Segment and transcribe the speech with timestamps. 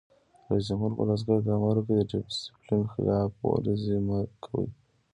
[0.49, 4.67] رئیس جمهور خپلو عسکرو ته امر وکړ؛ د ډسپلین خلاف ورزي مه کوئ!